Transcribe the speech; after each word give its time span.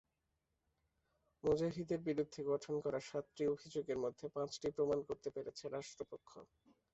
মুজাহিদের 1.43 1.99
বিরুদ্ধে 2.07 2.41
গঠন 2.51 2.73
করা 2.83 2.99
সাতটি 3.01 3.43
অভিযোগের 3.47 3.97
মধ্যে 4.03 4.25
পাঁচটি 4.35 4.67
প্রমাণ 4.75 4.99
করতে 5.07 5.29
পেরেছে 5.35 5.63
রাষ্ট্রপক্ষ। 5.69 6.31